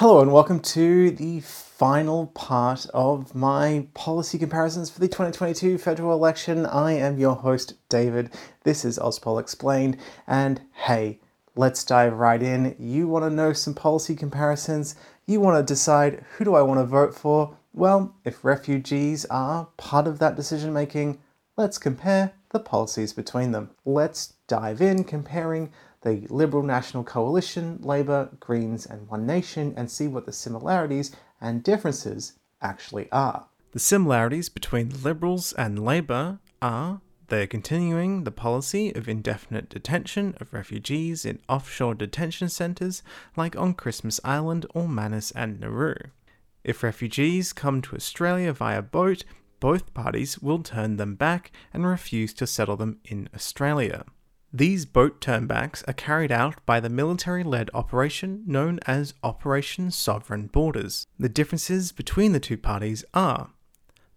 Hello 0.00 0.22
and 0.22 0.32
welcome 0.32 0.60
to 0.60 1.10
the 1.10 1.40
final 1.40 2.28
part 2.28 2.86
of 2.94 3.34
my 3.34 3.86
policy 3.92 4.38
comparisons 4.38 4.88
for 4.88 4.98
the 4.98 5.06
2022 5.06 5.76
federal 5.76 6.14
election. 6.14 6.64
I 6.64 6.92
am 6.92 7.18
your 7.18 7.34
host, 7.34 7.74
David. 7.90 8.30
This 8.64 8.82
is 8.82 8.98
Ozpol 8.98 9.38
Explained, 9.38 9.98
and 10.26 10.62
hey, 10.72 11.20
let's 11.54 11.84
dive 11.84 12.14
right 12.14 12.42
in. 12.42 12.74
You 12.78 13.08
want 13.08 13.26
to 13.26 13.30
know 13.30 13.52
some 13.52 13.74
policy 13.74 14.16
comparisons? 14.16 14.94
You 15.26 15.38
want 15.38 15.58
to 15.58 15.70
decide 15.70 16.24
who 16.38 16.46
do 16.46 16.54
I 16.54 16.62
want 16.62 16.80
to 16.80 16.86
vote 16.86 17.14
for? 17.14 17.54
Well, 17.74 18.14
if 18.24 18.42
refugees 18.42 19.26
are 19.26 19.68
part 19.76 20.06
of 20.06 20.18
that 20.20 20.34
decision 20.34 20.72
making, 20.72 21.18
let's 21.58 21.76
compare 21.76 22.32
the 22.52 22.60
policies 22.60 23.12
between 23.12 23.52
them. 23.52 23.68
Let's 23.84 24.32
dive 24.46 24.80
in 24.80 25.04
comparing 25.04 25.70
the 26.02 26.26
Liberal 26.30 26.62
National 26.62 27.04
Coalition, 27.04 27.78
Labor, 27.82 28.30
Greens, 28.40 28.86
and 28.86 29.08
One 29.08 29.26
Nation 29.26 29.74
and 29.76 29.90
see 29.90 30.08
what 30.08 30.26
the 30.26 30.32
similarities 30.32 31.14
and 31.40 31.62
differences 31.62 32.34
actually 32.62 33.10
are. 33.12 33.46
The 33.72 33.78
similarities 33.78 34.48
between 34.48 35.02
Liberals 35.02 35.52
and 35.52 35.84
Labor 35.84 36.38
are 36.60 37.00
they're 37.28 37.46
continuing 37.46 38.24
the 38.24 38.32
policy 38.32 38.92
of 38.92 39.08
indefinite 39.08 39.68
detention 39.68 40.34
of 40.40 40.52
refugees 40.52 41.24
in 41.24 41.38
offshore 41.48 41.94
detention 41.94 42.48
centres 42.48 43.04
like 43.36 43.54
on 43.56 43.74
Christmas 43.74 44.18
Island 44.24 44.66
or 44.74 44.88
Manus 44.88 45.30
and 45.30 45.60
Nauru. 45.60 45.94
If 46.64 46.82
refugees 46.82 47.52
come 47.52 47.82
to 47.82 47.94
Australia 47.94 48.52
via 48.52 48.82
boat, 48.82 49.24
both 49.60 49.94
parties 49.94 50.40
will 50.40 50.62
turn 50.64 50.96
them 50.96 51.14
back 51.14 51.52
and 51.72 51.86
refuse 51.86 52.34
to 52.34 52.48
settle 52.48 52.76
them 52.76 52.98
in 53.04 53.28
Australia. 53.32 54.04
These 54.52 54.84
boat 54.84 55.20
turnbacks 55.20 55.84
are 55.86 55.92
carried 55.92 56.32
out 56.32 56.56
by 56.66 56.80
the 56.80 56.88
military 56.88 57.44
led 57.44 57.70
operation 57.72 58.42
known 58.46 58.80
as 58.84 59.14
Operation 59.22 59.92
Sovereign 59.92 60.48
Borders. 60.48 61.06
The 61.16 61.28
differences 61.28 61.92
between 61.92 62.32
the 62.32 62.40
two 62.40 62.56
parties 62.56 63.04
are 63.14 63.50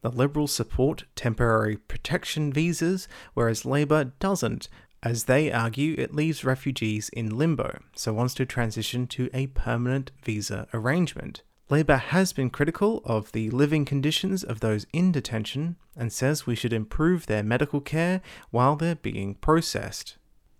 the 0.01 0.09
Liberals 0.09 0.51
support 0.51 1.03
temporary 1.15 1.77
protection 1.77 2.51
visas, 2.51 3.07
whereas 3.35 3.63
Labor 3.63 4.05
doesn't, 4.19 4.69
as 5.03 5.25
they 5.25 5.51
argue 5.51 5.93
it 5.99 6.15
leaves 6.15 6.43
refugees 6.43 7.09
in 7.09 7.37
limbo, 7.37 7.83
so 7.95 8.11
wants 8.11 8.33
to 8.33 8.45
transition 8.45 9.05
to 9.05 9.29
a 9.35 9.47
permanent 9.47 10.11
visa 10.23 10.67
arrangement. 10.73 11.43
Labor 11.69 11.97
has 11.97 12.33
been 12.33 12.49
critical 12.49 13.03
of 13.05 13.31
the 13.33 13.51
living 13.51 13.85
conditions 13.85 14.43
of 14.43 14.61
those 14.61 14.87
in 14.93 15.11
detention 15.11 15.75
and 15.95 16.11
says 16.11 16.47
we 16.47 16.55
should 16.55 16.73
improve 16.73 17.27
their 17.27 17.43
medical 17.43 17.79
care 17.79 18.21
while 18.49 18.75
they're 18.75 18.95
being 18.95 19.35
processed. 19.35 20.17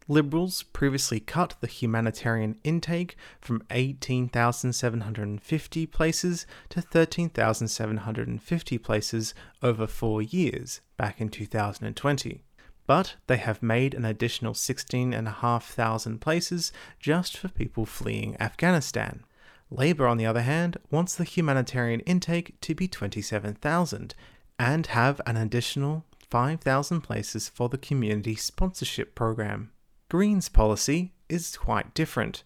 Liberals 0.10 0.64
previously 0.64 1.22
cut 1.22 1.56
the 1.62 1.68
humanitarian 1.68 2.58
intake 2.64 3.16
from 3.40 3.64
18,750 3.72 5.86
places 5.86 6.46
to 6.70 6.82
13,750 6.82 8.78
places 8.80 9.34
over 9.62 9.88
four 9.88 10.22
years 10.22 10.82
back 10.98 11.22
in 11.22 11.30
2020. 11.30 12.44
But 12.86 13.16
they 13.28 13.38
have 13.38 13.64
made 13.64 13.94
an 13.94 14.04
additional 14.04 14.54
16,500 14.54 16.20
places 16.20 16.74
just 17.00 17.38
for 17.38 17.48
people 17.48 17.86
fleeing 17.86 18.36
Afghanistan. 18.42 19.24
Labor, 19.72 20.06
on 20.06 20.18
the 20.18 20.26
other 20.26 20.42
hand, 20.42 20.76
wants 20.92 21.16
the 21.16 21.24
humanitarian 21.24 22.02
intake 22.02 22.60
to 22.60 22.76
be 22.76 22.90
27,000 22.90 24.16
and 24.60 24.88
have 24.88 25.22
an 25.26 25.38
additional 25.38 26.04
5,000 26.30 27.00
places 27.02 27.48
for 27.48 27.70
the 27.70 27.78
community 27.78 28.36
sponsorship 28.36 29.16
program. 29.16 29.72
Green's 30.14 30.48
policy 30.48 31.12
is 31.28 31.58
quite 31.58 31.96
different. 31.96 32.44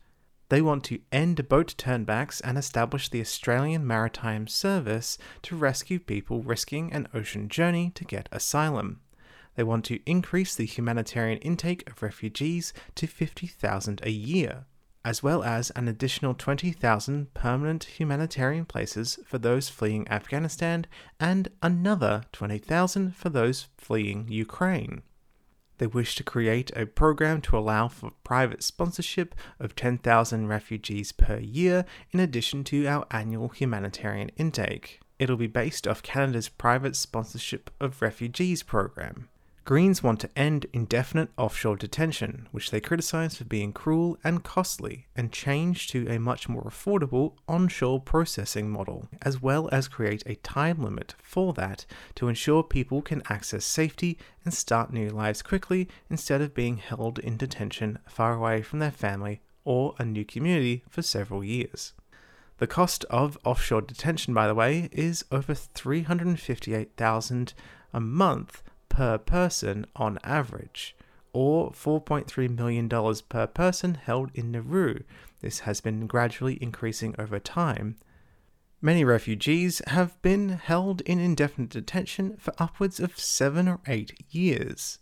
They 0.48 0.62
want 0.62 0.86
to 0.86 1.02
end 1.12 1.50
boat 1.50 1.76
turnbacks 1.78 2.40
and 2.42 2.58
establish 2.58 3.10
the 3.10 3.20
Australian 3.20 3.86
Maritime 3.86 4.48
Service 4.48 5.18
to 5.42 5.58
rescue 5.58 6.00
people 6.00 6.42
risking 6.42 6.94
an 6.94 7.10
ocean 7.14 7.50
journey 7.50 7.92
to 7.96 8.06
get 8.06 8.30
asylum. 8.32 9.02
They 9.56 9.64
want 9.64 9.84
to 9.84 10.00
increase 10.10 10.56
the 10.56 10.66
humanitarian 10.66 11.40
intake 11.40 11.86
of 11.90 12.02
refugees 12.02 12.72
to 12.96 13.06
50,000 13.06 14.00
a 14.02 14.12
year, 14.12 14.64
as 15.04 15.22
well 15.22 15.44
as 15.44 15.70
an 15.72 15.90
additional 15.90 16.36
20,000 16.36 17.34
permanent 17.34 17.84
humanitarian 17.84 18.64
places 18.64 19.20
for 19.26 19.40
those 19.40 19.68
fleeing 19.68 20.08
Afghanistan 20.08 20.86
and 21.20 21.50
another 21.62 22.24
20,000 22.32 23.14
for 23.14 23.28
those 23.28 23.68
fleeing 23.78 24.30
Ukraine. 24.30 25.02
They 25.78 25.88
wish 25.88 26.16
to 26.16 26.24
create 26.24 26.72
a 26.76 26.86
program 26.86 27.42
to 27.42 27.58
allow 27.58 27.88
for 27.88 28.12
private 28.24 28.64
sponsorship 28.64 29.36
of 29.60 29.76
10,000 29.76 30.48
refugees 30.48 31.12
per 31.12 31.38
year, 31.38 31.86
in 32.12 32.20
addition 32.20 32.64
to 32.66 32.88
our 32.88 33.06
annual 33.12 33.50
humanitarian 33.50 34.30
intake. 34.38 35.00
It'll 35.20 35.38
be 35.38 35.48
based 35.48 35.88
off 35.88 36.04
Canada's 36.04 36.50
private 36.50 36.96
sponsorship 36.96 37.70
of 37.80 38.02
refugees 38.02 38.64
program. 38.64 39.30
Greens 39.68 40.02
want 40.02 40.22
to 40.22 40.30
end 40.34 40.66
indefinite 40.72 41.28
offshore 41.38 41.76
detention, 41.76 42.48
which 42.54 42.72
they 42.72 42.80
criticise 42.80 43.36
for 43.36 43.44
being 43.44 43.74
cruel 43.74 44.18
and 44.24 44.42
costly, 44.42 45.08
and 45.14 45.34
change 45.34 45.90
to 45.90 46.08
a 46.08 46.18
much 46.18 46.48
more 46.48 46.62
affordable 46.62 47.34
onshore 47.50 48.00
processing 48.00 48.70
model, 48.70 49.10
as 49.24 49.42
well 49.42 49.68
as 49.74 49.90
create 49.90 50.24
a 50.26 50.36
time 50.36 50.82
limit 50.82 51.16
for 51.22 51.52
that 51.52 51.86
to 52.16 52.30
ensure 52.30 52.64
people 52.64 53.02
can 53.02 53.22
access 53.30 53.66
safety 53.66 54.18
and 54.46 54.54
start 54.54 54.94
new 54.94 55.10
lives 55.10 55.42
quickly 55.42 55.90
instead 56.10 56.40
of 56.40 56.56
being 56.56 56.78
held 56.78 57.20
in 57.20 57.36
detention 57.36 58.00
far 58.08 58.36
away 58.36 58.62
from 58.62 58.80
their 58.80 58.90
family 58.90 59.42
or 59.66 59.94
a 60.00 60.06
new 60.06 60.24
community 60.24 60.86
for 60.88 61.02
several 61.02 61.44
years. 61.44 61.92
The 62.60 62.68
cost 62.68 63.04
of 63.10 63.38
offshore 63.44 63.82
detention, 63.82 64.34
by 64.34 64.48
the 64.48 64.56
way, 64.56 64.88
is 64.94 65.26
over 65.30 65.54
358,000 65.54 67.54
a 67.92 68.00
month 68.00 68.64
per 68.98 69.16
person 69.20 69.86
on 69.96 70.18
average, 70.24 70.96
or 71.32 71.70
$4.3 71.70 72.58
million 72.58 72.90
per 73.30 73.46
person 73.46 73.94
held 73.94 74.32
in 74.34 74.52
Nauru. 74.52 75.02
This 75.40 75.60
has 75.60 75.82
been 75.82 76.08
gradually 76.08 76.58
increasing 76.64 77.14
over 77.20 77.38
time. 77.38 77.98
Many 78.82 79.06
refugees 79.06 79.84
have 79.86 80.20
been 80.24 80.50
held 80.50 81.02
in 81.02 81.20
indefinite 81.20 81.70
detention 81.70 82.38
for 82.40 82.56
upwards 82.58 83.00
of 83.00 83.20
seven 83.20 83.68
or 83.68 83.82
eight 83.86 84.20
years. 84.32 84.98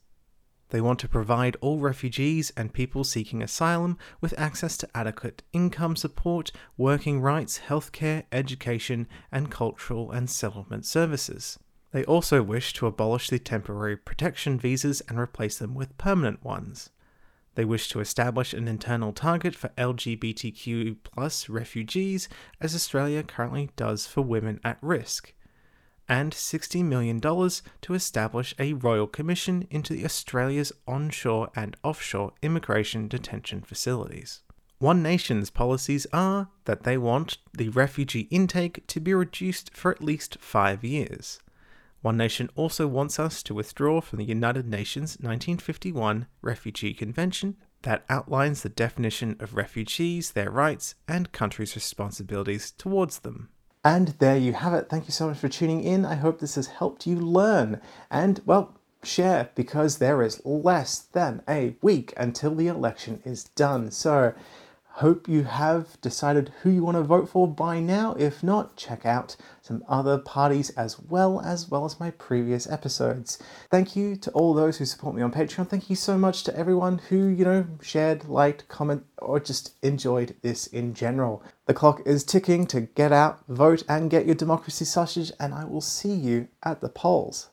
They 0.71 0.81
want 0.81 0.99
to 0.99 1.07
provide 1.07 1.55
all 1.61 1.79
refugees 1.79 2.51
and 2.57 2.73
people 2.73 3.05
seeking 3.05 3.41
asylum 3.41 3.97
with 4.19 4.37
access 4.37 4.75
to 4.79 4.89
adequate 4.93 5.41
income 5.53 5.95
support, 5.95 6.51
working 6.75 7.21
rights, 7.21 7.61
healthcare, 7.69 8.25
education, 8.33 9.07
and 9.31 9.49
cultural 9.49 10.11
and 10.11 10.29
settlement 10.29 10.85
services. 10.85 11.57
They 11.95 12.03
also 12.03 12.43
wish 12.43 12.73
to 12.73 12.87
abolish 12.87 13.29
the 13.29 13.39
temporary 13.39 13.95
protection 13.95 14.59
visas 14.59 14.99
and 15.07 15.17
replace 15.17 15.57
them 15.57 15.73
with 15.73 15.97
permanent 15.97 16.43
ones. 16.43 16.89
They 17.53 17.63
wish 17.63 17.87
to 17.87 18.01
establish 18.01 18.53
an 18.53 18.67
internal 18.67 19.13
target 19.13 19.55
for 19.55 19.69
LGBTQ 19.77 20.97
plus 21.03 21.47
refugees, 21.47 22.27
as 22.59 22.75
Australia 22.75 23.23
currently 23.23 23.69
does 23.77 24.07
for 24.07 24.21
women 24.21 24.59
at 24.61 24.77
risk, 24.81 25.33
and 26.09 26.33
$60 26.33 26.83
million 26.83 27.21
to 27.21 27.93
establish 27.93 28.53
a 28.59 28.73
royal 28.73 29.07
commission 29.07 29.65
into 29.71 30.03
Australia's 30.03 30.73
onshore 30.85 31.49
and 31.55 31.77
offshore 31.81 32.33
immigration 32.41 33.07
detention 33.07 33.61
facilities. 33.61 34.41
One 34.79 35.01
Nation's 35.01 35.49
policies 35.49 36.05
are 36.11 36.49
that 36.65 36.83
they 36.83 36.97
want 36.97 37.37
the 37.53 37.69
refugee 37.69 38.27
intake 38.31 38.85
to 38.87 38.99
be 38.99 39.13
reduced 39.13 39.73
for 39.73 39.91
at 39.91 40.03
least 40.03 40.37
five 40.41 40.83
years. 40.83 41.39
One 42.05 42.17
Nation 42.17 42.51
also 42.53 42.85
wants 42.85 43.17
us 43.17 43.41
to 43.41 43.55
withdraw 43.55 43.99
from 43.99 44.19
the 44.19 44.25
United 44.25 44.67
Nations 44.67 45.13
1951 45.13 46.27
Refugee 46.43 46.93
Convention 46.93 47.57
that 47.81 48.05
outlines 48.09 48.61
the 48.61 48.69
definition 48.69 49.35
of 49.39 49.55
refugees, 49.55 50.33
their 50.33 50.51
rights, 50.51 50.93
and 51.07 51.31
countries' 51.31 51.73
responsibilities 51.73 52.69
towards 52.69 53.17
them. 53.17 53.49
And 53.83 54.09
there 54.19 54.37
you 54.37 54.53
have 54.53 54.75
it. 54.75 54.87
Thank 54.87 55.07
you 55.07 55.13
so 55.13 55.29
much 55.29 55.39
for 55.39 55.49
tuning 55.49 55.83
in. 55.83 56.05
I 56.05 56.13
hope 56.13 56.39
this 56.39 56.53
has 56.53 56.67
helped 56.67 57.07
you 57.07 57.15
learn. 57.15 57.81
And, 58.11 58.39
well, 58.45 58.77
share 59.01 59.49
because 59.55 59.97
there 59.97 60.21
is 60.21 60.45
less 60.45 60.99
than 60.99 61.41
a 61.49 61.75
week 61.81 62.13
until 62.17 62.53
the 62.53 62.67
election 62.67 63.19
is 63.25 63.45
done. 63.45 63.89
So, 63.89 64.35
Hope 64.99 65.27
you 65.27 65.43
have 65.43 65.99
decided 65.99 66.53
who 66.61 66.69
you 66.69 66.81
want 66.81 66.95
to 66.95 67.03
vote 67.03 67.27
for 67.27 67.49
by 67.49 67.81
now. 67.81 68.15
If 68.17 68.41
not, 68.41 68.77
check 68.77 69.05
out 69.05 69.35
some 69.61 69.83
other 69.89 70.17
parties 70.17 70.69
as 70.69 70.97
well 70.97 71.41
as 71.41 71.69
well 71.69 71.83
as 71.83 71.99
my 71.99 72.11
previous 72.11 72.65
episodes. 72.65 73.37
Thank 73.69 73.97
you 73.97 74.15
to 74.15 74.31
all 74.31 74.53
those 74.53 74.77
who 74.77 74.85
support 74.85 75.13
me 75.13 75.21
on 75.21 75.33
Patreon. 75.33 75.67
Thank 75.67 75.89
you 75.89 75.97
so 75.97 76.17
much 76.17 76.45
to 76.45 76.57
everyone 76.57 76.99
who, 77.09 77.27
you 77.27 77.43
know, 77.43 77.67
shared, 77.81 78.29
liked, 78.29 78.69
comment 78.69 79.03
or 79.17 79.41
just 79.41 79.73
enjoyed 79.83 80.33
this 80.41 80.65
in 80.65 80.93
general. 80.93 81.43
The 81.65 81.73
clock 81.73 82.01
is 82.05 82.23
ticking 82.23 82.65
to 82.67 82.79
get 82.79 83.11
out, 83.11 83.45
vote 83.49 83.83
and 83.89 84.09
get 84.09 84.25
your 84.25 84.35
democracy 84.35 84.85
sausage 84.85 85.33
and 85.41 85.53
I 85.53 85.65
will 85.65 85.81
see 85.81 86.13
you 86.13 86.47
at 86.63 86.79
the 86.79 86.87
polls. 86.87 87.49